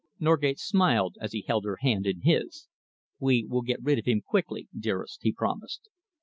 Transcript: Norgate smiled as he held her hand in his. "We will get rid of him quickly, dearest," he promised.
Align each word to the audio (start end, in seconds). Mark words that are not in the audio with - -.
Norgate 0.19 0.57
smiled 0.57 1.15
as 1.21 1.31
he 1.33 1.43
held 1.43 1.63
her 1.63 1.75
hand 1.81 2.07
in 2.07 2.21
his. 2.21 2.65
"We 3.19 3.45
will 3.47 3.61
get 3.61 3.83
rid 3.83 3.99
of 3.99 4.05
him 4.07 4.21
quickly, 4.23 4.67
dearest," 4.75 5.19
he 5.21 5.31
promised. 5.31 5.89